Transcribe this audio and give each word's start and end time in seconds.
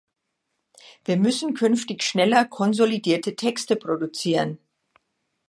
Wir 1.05 1.15
müssen 1.17 1.53
künftig 1.53 2.01
schneller 2.01 2.45
konsolidierte 2.45 3.35
Texte 3.35 3.75
produzieren. 3.75 4.57